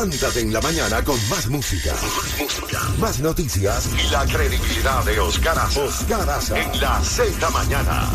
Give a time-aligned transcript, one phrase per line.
[0.00, 1.92] Levántate en la mañana con más música,
[2.98, 3.86] más noticias.
[4.02, 5.78] Y la credibilidad de Oscar Aza.
[5.78, 6.58] Oscar Aza.
[6.58, 8.08] En la Z mañana.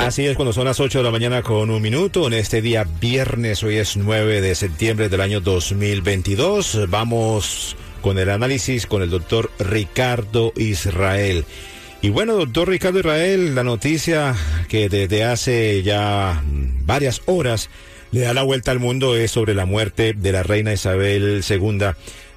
[0.00, 2.84] Así es, cuando son las 8 de la mañana con un minuto, en este día
[2.84, 9.10] viernes, hoy es 9 de septiembre del año 2022, vamos con el análisis con el
[9.10, 11.44] doctor Ricardo Israel.
[12.00, 14.34] Y bueno, doctor Ricardo Israel, la noticia
[14.68, 16.42] que desde hace ya
[16.86, 17.68] varias horas
[18.10, 21.78] le da la vuelta al mundo es sobre la muerte de la reina Isabel II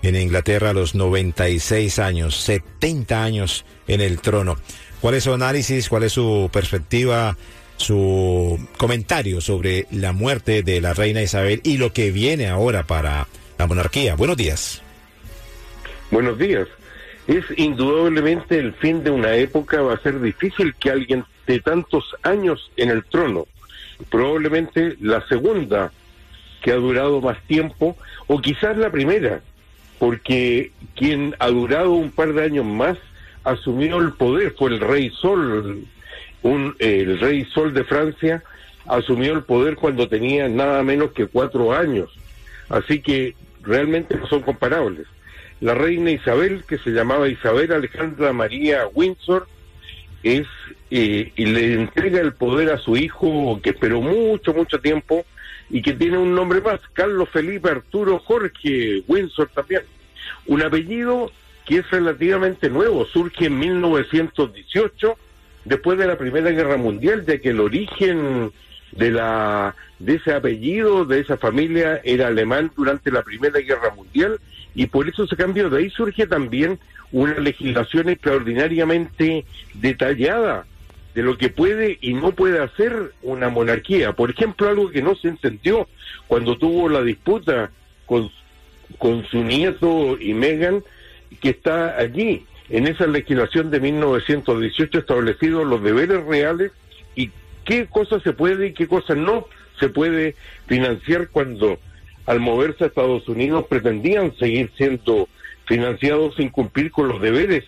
[0.04, 4.58] en Inglaterra a los 96 años, 70 años en el trono.
[5.04, 5.90] ¿Cuál es su análisis?
[5.90, 7.36] ¿Cuál es su perspectiva?
[7.76, 13.28] Su comentario sobre la muerte de la reina Isabel y lo que viene ahora para
[13.58, 14.16] la monarquía.
[14.16, 14.82] Buenos días.
[16.10, 16.70] Buenos días.
[17.28, 19.82] Es indudablemente el fin de una época.
[19.82, 23.46] Va a ser difícil que alguien de tantos años en el trono,
[24.10, 25.92] probablemente la segunda
[26.62, 29.42] que ha durado más tiempo, o quizás la primera,
[30.00, 32.98] porque quien ha durado un par de años más
[33.44, 35.86] asumió el poder, fue el rey Sol,
[36.42, 38.44] un, el rey Sol de Francia,
[38.86, 42.10] asumió el poder cuando tenía nada menos que cuatro años.
[42.70, 45.08] Así que realmente no son comparables.
[45.62, 49.48] La reina Isabel, que se llamaba Isabel Alejandra María Windsor,
[50.24, 50.48] es
[50.96, 55.26] eh, y le entrega el poder a su hijo, que esperó mucho, mucho tiempo,
[55.70, 59.82] y que tiene un nombre más, Carlos Felipe Arturo Jorge Windsor también.
[60.46, 61.32] Un apellido
[61.66, 65.18] que es relativamente nuevo, surge en 1918,
[65.66, 68.52] después de la Primera Guerra Mundial, ya que el origen
[68.92, 74.40] de la de ese apellido, de esa familia, era alemán durante la Primera Guerra Mundial,
[74.76, 75.70] y por eso se cambió.
[75.70, 76.80] De ahí surge también
[77.12, 79.46] una legislación extraordinariamente
[79.76, 80.66] detallada
[81.14, 84.14] de lo que puede y no puede hacer una monarquía.
[84.14, 85.88] Por ejemplo, algo que no se entendió
[86.28, 87.70] cuando tuvo la disputa
[88.06, 88.32] con,
[88.98, 90.84] con su nieto y Megan,
[91.36, 96.72] que está allí, en esa legislación de 1918 establecidos los deberes reales
[97.16, 97.30] y
[97.66, 99.48] qué cosas se puede y qué cosas no
[99.80, 100.36] se puede
[100.68, 101.80] financiar cuando
[102.26, 105.28] al moverse a Estados Unidos pretendían seguir siendo
[105.66, 107.66] financiados sin cumplir con los deberes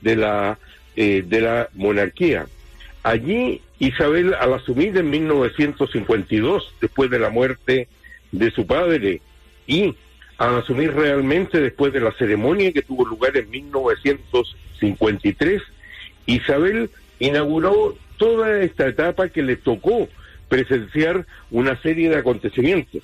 [0.00, 0.58] de la
[0.96, 2.46] eh, de la monarquía.
[3.02, 7.88] Allí Isabel al asumir en 1952 después de la muerte
[8.32, 9.20] de su padre
[9.66, 9.94] y
[10.40, 15.60] al asumir realmente después de la ceremonia que tuvo lugar en 1953,
[16.24, 20.08] Isabel inauguró toda esta etapa que le tocó
[20.48, 23.02] presenciar una serie de acontecimientos.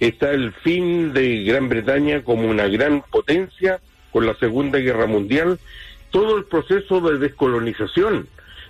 [0.00, 5.58] Está el fin de Gran Bretaña como una gran potencia con la Segunda Guerra Mundial,
[6.10, 8.26] todo el proceso de descolonización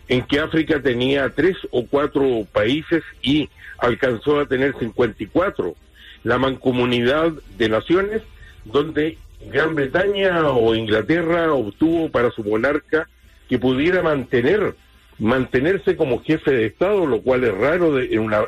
[0.08, 5.76] en que África tenía tres o cuatro países y alcanzó a tener 54
[6.24, 8.22] la mancomunidad de naciones,
[8.64, 9.18] donde
[9.52, 13.08] Gran Bretaña o Inglaterra obtuvo para su monarca
[13.48, 14.74] que pudiera mantener
[15.18, 18.44] mantenerse como jefe de Estado, lo cual es raro de, en una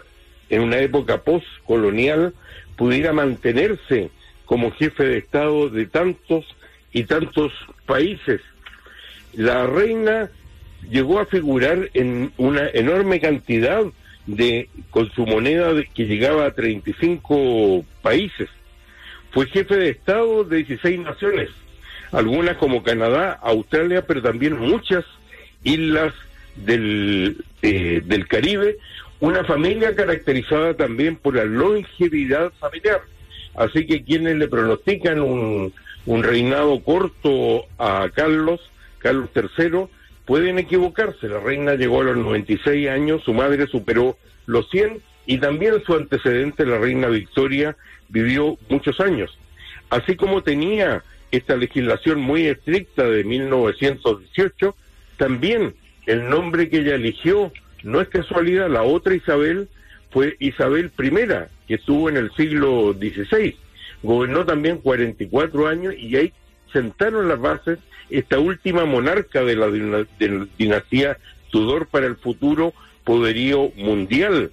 [0.49, 2.33] en una época postcolonial
[2.77, 4.11] pudiera mantenerse
[4.45, 6.45] como jefe de Estado de tantos
[6.93, 7.53] y tantos
[7.85, 8.41] países.
[9.35, 10.31] La reina
[10.89, 13.85] llegó a figurar en una enorme cantidad
[14.27, 18.49] de con su moneda que llegaba a 35 países.
[19.31, 21.51] Fue jefe de Estado de 16 naciones,
[22.13, 25.05] algunas como Canadá, Australia, pero también muchas
[25.63, 26.15] islas
[26.57, 28.79] del, eh, del Caribe,
[29.21, 33.03] una familia caracterizada también por la longevidad familiar.
[33.55, 35.73] Así que quienes le pronostican un,
[36.07, 38.61] un reinado corto a Carlos,
[38.99, 39.87] Carlos III,
[40.27, 41.29] pueden equivocarse.
[41.29, 45.95] La reina llegó a los 96 años, su madre superó los 100 y también su
[45.95, 47.77] antecedente, la reina Victoria,
[48.09, 49.37] vivió muchos años.
[49.89, 54.77] Así como tenía esta legislación muy estricta de 1918,
[55.17, 55.75] también
[56.07, 57.53] el nombre que ella eligió
[57.83, 59.69] no es casualidad, la otra Isabel
[60.11, 61.11] fue Isabel I,
[61.69, 63.57] que estuvo en el siglo XVI.
[64.03, 66.33] Gobernó también 44 años y ahí
[66.73, 67.79] sentaron las bases
[68.11, 71.19] esta última monarca de la, de dinastía
[71.51, 72.75] Tudor para el futuro
[73.05, 74.51] poderío mundial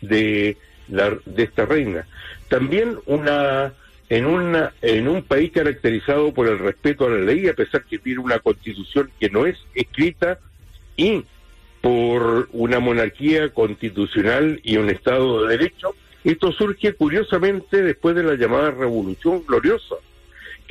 [0.00, 0.56] de,
[0.88, 2.06] la, de esta reina.
[2.48, 3.72] También una
[4.12, 7.98] en, una, en un país caracterizado por el respeto a la ley, a pesar que
[7.98, 10.38] tiene una constitución que no es escrita,
[10.98, 11.24] y
[11.80, 15.94] por una monarquía constitucional y un Estado de Derecho,
[16.24, 19.96] esto surge curiosamente después de la llamada Revolución Gloriosa,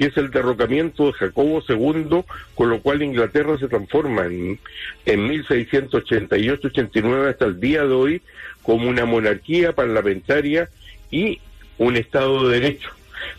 [0.01, 2.24] que es el derrocamiento de Jacobo II,
[2.56, 4.59] con lo cual Inglaterra se transforma en,
[5.06, 8.21] en 1688-89 hasta el día de hoy
[8.63, 10.69] como una monarquía parlamentaria
[11.12, 11.39] y
[11.77, 12.89] un Estado de Derecho.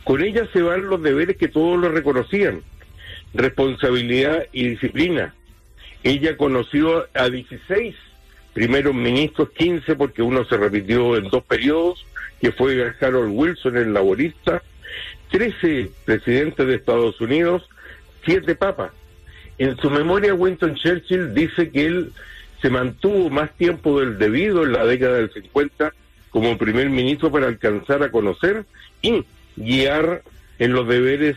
[0.05, 2.63] Con ella se van los deberes que todos lo reconocían,
[3.35, 5.35] responsabilidad y disciplina.
[6.05, 7.97] Ella conoció a 16
[8.53, 12.07] primeros ministros, 15 porque uno se repitió en dos periodos,
[12.41, 14.63] que fue Harold Wilson, el laborista,
[15.33, 17.69] 13 presidentes de Estados Unidos,
[18.25, 18.93] 7 papas.
[19.59, 22.13] En su memoria, Winston Churchill dice que él
[22.61, 25.93] se mantuvo más tiempo del debido en la década del 50
[26.31, 28.65] como primer ministro para alcanzar a conocer
[29.01, 29.25] y
[29.57, 30.23] guiar
[30.59, 31.37] en los deberes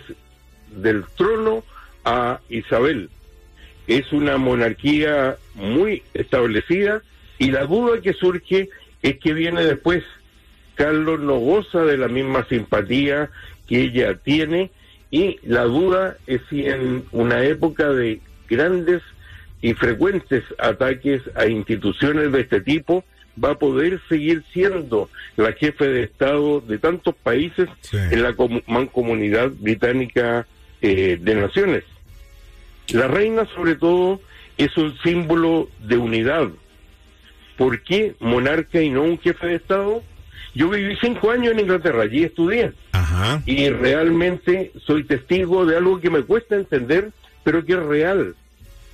[0.76, 1.64] del trono
[2.04, 3.10] a Isabel.
[3.88, 7.02] Es una monarquía muy establecida
[7.38, 8.70] y la duda que surge
[9.02, 10.04] es que viene después.
[10.76, 13.30] Carlos no goza de la misma simpatía
[13.68, 14.72] que ella tiene
[15.12, 18.20] y la duda es si en una época de
[18.50, 19.02] grandes
[19.62, 23.04] y frecuentes ataques a instituciones de este tipo
[23.44, 28.36] va a poder seguir siendo la jefe de Estado de tantos países en la
[28.68, 30.46] mancomunidad británica
[30.82, 31.84] eh, de naciones.
[32.90, 34.22] La reina sobre todo
[34.58, 36.50] es un símbolo de unidad.
[37.58, 40.04] ¿Por qué monarca y no un jefe de Estado?
[40.56, 42.72] Yo viví cinco años en Inglaterra, allí estudié.
[43.46, 47.12] Y realmente soy testigo de algo que me cuesta entender,
[47.44, 48.36] pero que es real.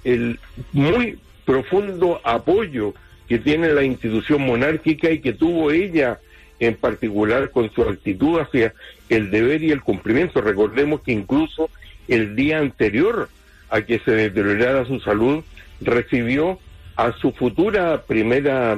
[0.03, 0.39] El
[0.73, 2.93] muy profundo apoyo
[3.27, 6.19] que tiene la institución monárquica y que tuvo ella
[6.59, 8.73] en particular con su actitud hacia
[9.09, 10.41] el deber y el cumplimiento.
[10.41, 11.69] Recordemos que incluso
[12.07, 13.29] el día anterior
[13.69, 15.43] a que se deteriorara su salud,
[15.79, 16.59] recibió
[17.01, 18.77] a su futura primera,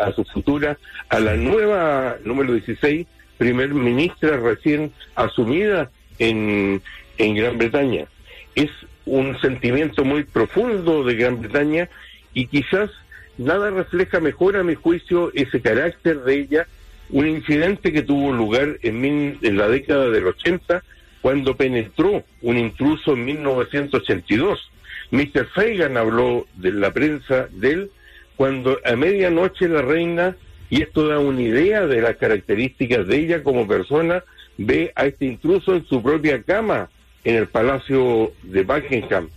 [0.00, 0.78] a su futura,
[1.08, 3.04] a la nueva número 16,
[3.38, 5.90] primer ministra recién asumida
[6.20, 6.80] en,
[7.18, 8.06] en Gran Bretaña.
[8.54, 8.70] Es
[9.04, 11.88] un sentimiento muy profundo de Gran Bretaña
[12.32, 12.90] y quizás
[13.36, 16.68] nada refleja mejor a mi juicio ese carácter de ella,
[17.10, 20.84] un incidente que tuvo lugar en, en la década del 80
[21.20, 24.70] cuando penetró un intruso en 1982
[25.10, 25.46] Mr.
[25.54, 27.90] Fagan habló de la prensa de él
[28.36, 30.36] cuando a medianoche la reina,
[30.68, 34.24] y esto da una idea de las características de ella como persona,
[34.58, 36.90] ve a este intruso en su propia cama
[37.24, 39.28] en el Palacio de Buckingham.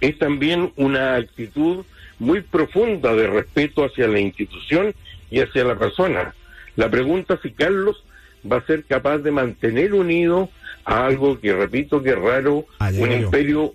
[0.00, 1.84] Es también una actitud
[2.18, 4.94] muy profunda de respeto hacia la institución
[5.30, 6.34] y hacia la persona.
[6.76, 8.04] La pregunta es si Carlos
[8.50, 10.48] va a ser capaz de mantener unido
[10.84, 13.74] a algo que repito que es raro, un imperio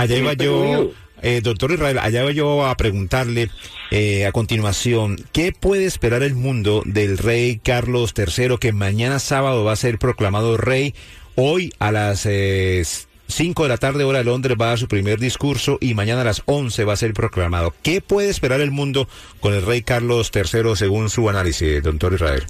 [0.00, 3.50] Allá iba yo, eh, doctor Israel, allá iba yo a preguntarle
[3.90, 9.62] eh, a continuación, ¿qué puede esperar el mundo del rey Carlos III que mañana sábado
[9.62, 10.94] va a ser proclamado rey?
[11.34, 12.20] Hoy a las...
[12.20, 15.92] 5 eh, de la tarde hora de Londres va a dar su primer discurso y
[15.92, 17.74] mañana a las 11 va a ser proclamado.
[17.82, 19.06] ¿Qué puede esperar el mundo
[19.40, 22.46] con el rey Carlos III según su análisis, doctor Israel?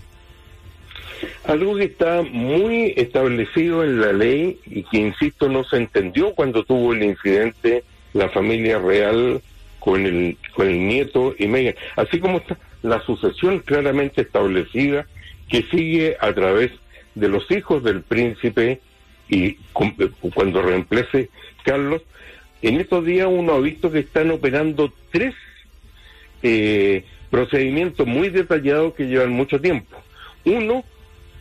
[1.45, 6.65] Algo que está muy establecido en la ley y que, insisto, no se entendió cuando
[6.65, 9.41] tuvo el incidente la familia real
[9.79, 11.75] con el, con el nieto y Megan.
[11.97, 15.07] Así como está la sucesión claramente establecida
[15.49, 16.71] que sigue a través
[17.15, 18.81] de los hijos del príncipe
[19.29, 19.55] y
[20.35, 21.29] cuando reemplace
[21.65, 22.03] Carlos,
[22.63, 25.35] en estos días uno ha visto que están operando tres
[26.43, 29.97] eh, procedimientos muy detallados que llevan mucho tiempo.
[30.45, 30.85] Uno,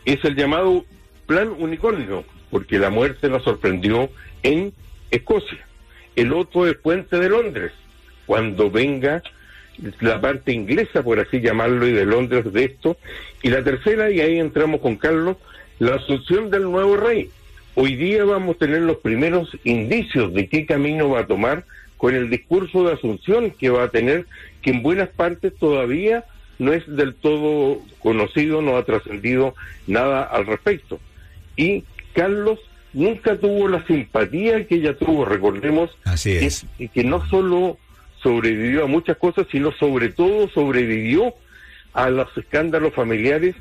[0.04, 0.84] es el llamado
[1.26, 4.10] Plan Unicornio, porque la muerte la sorprendió
[4.42, 4.72] en
[5.10, 5.66] Escocia.
[6.16, 7.72] El otro es Puente de Londres,
[8.26, 9.22] cuando venga
[10.00, 12.96] la parte inglesa, por así llamarlo, y de Londres de esto.
[13.42, 15.36] Y la tercera, y ahí entramos con Carlos,
[15.78, 17.30] la asunción del nuevo rey.
[17.74, 21.64] Hoy día vamos a tener los primeros indicios de qué camino va a tomar
[21.96, 24.26] con el discurso de asunción que va a tener,
[24.62, 26.24] que en buenas partes todavía
[26.60, 29.54] no es del todo conocido, no ha trascendido
[29.86, 31.00] nada al respecto.
[31.56, 32.58] Y Carlos
[32.92, 36.66] nunca tuvo la simpatía que ella tuvo, recordemos, Así es.
[36.76, 37.78] que, que no solo
[38.22, 41.34] sobrevivió a muchas cosas, sino sobre todo sobrevivió
[41.94, 43.56] a los escándalos familiares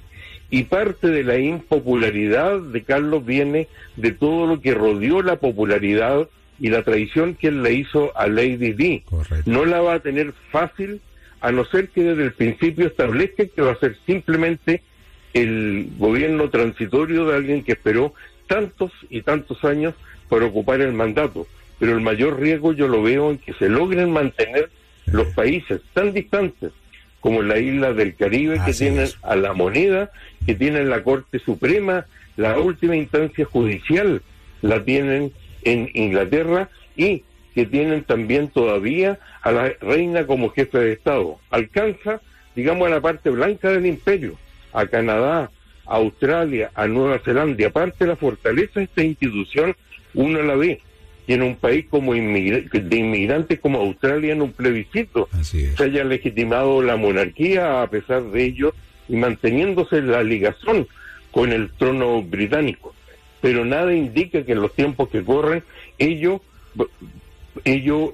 [0.50, 6.27] y parte de la impopularidad de Carlos viene de todo lo que rodeó la popularidad
[6.60, 9.03] y la traición que él le hizo a Lady Di.
[9.46, 11.00] No la va a tener fácil
[11.41, 14.81] a no ser que desde el principio establezca que va a ser simplemente
[15.34, 18.13] el gobierno transitorio de alguien que esperó
[18.48, 19.93] tantos y tantos años
[20.27, 21.48] para ocupar el mandato.
[21.79, 24.69] Pero el mayor riesgo yo lo veo en que se logren mantener
[25.05, 26.72] los países tan distantes
[27.19, 30.12] como la isla del Caribe que tienen a la moneda,
[30.46, 32.05] que tienen la Corte Suprema,
[32.38, 34.22] la última instancia judicial
[34.62, 40.94] la tienen en Inglaterra y que tienen también todavía a la reina como jefe de
[40.94, 41.39] Estado.
[41.50, 42.22] Alcanza,
[42.56, 44.36] digamos, a la parte blanca del imperio,
[44.74, 45.51] a Canadá,
[45.86, 49.75] a Australia, a Nueva Zelanda, aparte la fortaleza de esta institución,
[50.13, 50.82] uno la ve.
[51.27, 56.82] Y en un país como de inmigrantes como Australia, en un plebiscito, se haya legitimado
[56.82, 58.74] la monarquía a pesar de ello
[59.08, 60.88] y manteniéndose la ligación
[61.32, 62.96] con el trono británico.
[63.41, 65.63] Pero nada indica que en los tiempos que corren
[66.00, 66.41] ello,
[67.66, 68.13] ello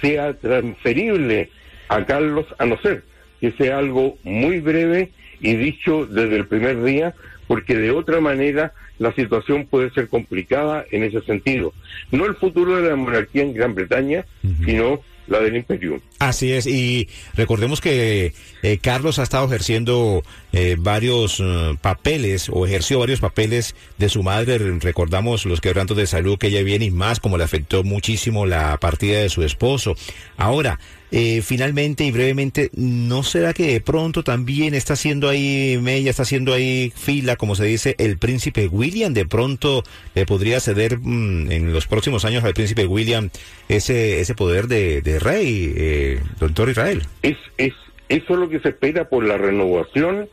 [0.00, 1.50] sea transferible
[1.88, 3.02] a Carlos, a no ser
[3.40, 7.14] que sea algo muy breve y dicho desde el primer día,
[7.46, 11.74] porque de otra manera la situación puede ser complicada en ese sentido.
[12.10, 14.24] No el futuro de la monarquía en Gran Bretaña,
[14.64, 16.00] sino la del imperio.
[16.18, 22.66] Así es, y recordemos que eh, Carlos ha estado ejerciendo eh, varios eh, papeles o
[22.66, 26.90] ejerció varios papeles de su madre, recordamos los quebrantos de salud que ella viene y
[26.90, 29.94] más, como le afectó muchísimo la partida de su esposo.
[30.36, 30.78] Ahora,
[31.16, 36.24] eh, finalmente y brevemente, ¿no será que de pronto también está haciendo ahí Mella, está
[36.24, 39.14] haciendo ahí fila, como se dice, el príncipe William?
[39.14, 39.84] De pronto
[40.16, 43.30] le podría ceder mm, en los próximos años al príncipe William
[43.68, 47.04] ese, ese poder de, rey, eh, doctor Israel.
[47.22, 47.74] Es, es,
[48.08, 50.28] eso es lo que se espera por la renovación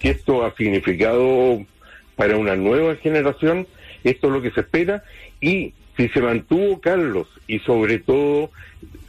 [0.00, 1.64] que esto ha significado
[2.14, 3.66] para una nueva generación.
[4.04, 5.02] Esto es lo que se espera
[5.40, 8.50] y si se mantuvo Carlos y sobre todo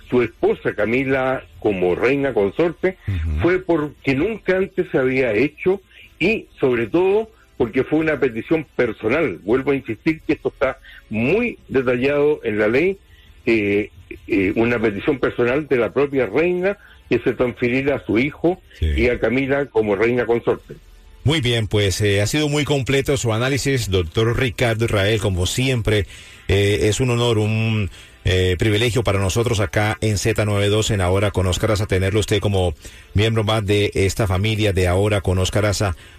[0.10, 2.98] su esposa Camila como reina consorte
[3.42, 5.82] fue porque nunca antes se había hecho
[6.20, 9.40] y sobre todo porque fue una petición personal.
[9.44, 10.78] Vuelvo a insistir que esto está
[11.10, 12.98] muy detallado en la ley,
[13.46, 13.90] eh,
[14.28, 16.78] eh, una petición personal de la propia reina
[17.10, 20.76] que se transfiriera a su hijo y a Camila como reina consorte.
[21.24, 26.06] Muy bien, pues eh, ha sido muy completo su análisis, doctor Ricardo Israel, como siempre.
[26.48, 27.90] es un honor, un
[28.30, 32.74] eh, privilegio para nosotros acá en Z92 en Ahora con Oscar tenerlo usted como
[33.14, 35.72] miembro más de esta familia de Ahora con Oscar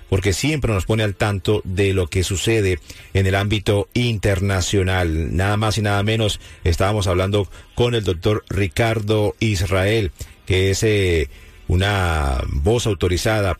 [0.08, 2.80] porque siempre nos pone al tanto de lo que sucede
[3.12, 5.36] en el ámbito internacional.
[5.36, 10.10] Nada más y nada menos estábamos hablando con el doctor Ricardo Israel,
[10.46, 11.28] que es eh,
[11.66, 13.58] una voz autorizada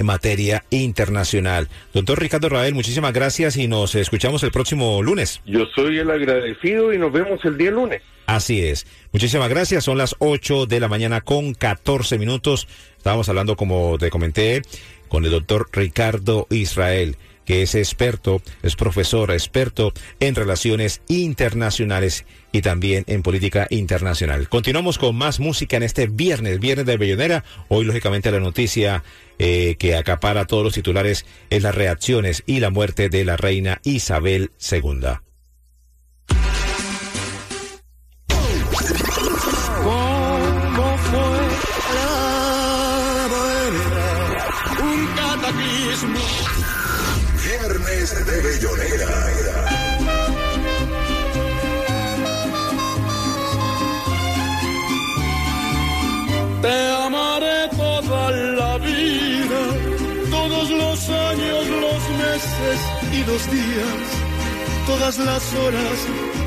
[0.00, 1.68] en materia internacional.
[1.92, 5.42] Doctor Ricardo Rael, muchísimas gracias y nos escuchamos el próximo lunes.
[5.44, 8.02] Yo soy el agradecido y nos vemos el día lunes.
[8.26, 8.86] Así es.
[9.12, 9.84] Muchísimas gracias.
[9.84, 12.66] Son las 8 de la mañana con 14 minutos.
[12.96, 14.62] Estábamos hablando, como te comenté,
[15.08, 17.16] con el doctor Ricardo Israel
[17.50, 24.48] que es experto, es profesor, experto en relaciones internacionales y también en política internacional.
[24.48, 27.42] Continuamos con más música en este viernes, viernes de Bellonera.
[27.66, 29.02] Hoy, lógicamente, la noticia
[29.40, 33.80] eh, que acapara todos los titulares es las reacciones y la muerte de la reina
[33.82, 35.08] Isabel II.
[44.80, 46.20] Un cataclismo
[47.58, 49.08] de Bellonera.
[56.62, 59.62] Te amaré toda la vida,
[60.30, 62.78] todos los años, los meses
[63.12, 64.06] y los días,
[64.86, 65.98] todas las horas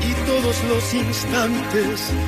[0.08, 2.14] y todos los instantes